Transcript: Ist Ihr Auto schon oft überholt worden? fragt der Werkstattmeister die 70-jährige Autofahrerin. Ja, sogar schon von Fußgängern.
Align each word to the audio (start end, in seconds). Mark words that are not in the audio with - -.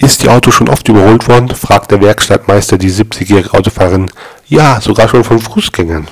Ist 0.00 0.24
Ihr 0.24 0.32
Auto 0.32 0.50
schon 0.50 0.70
oft 0.70 0.88
überholt 0.88 1.28
worden? 1.28 1.50
fragt 1.50 1.90
der 1.90 2.00
Werkstattmeister 2.00 2.78
die 2.78 2.90
70-jährige 2.90 3.52
Autofahrerin. 3.52 4.10
Ja, 4.48 4.80
sogar 4.80 5.06
schon 5.08 5.24
von 5.24 5.38
Fußgängern. 5.38 6.08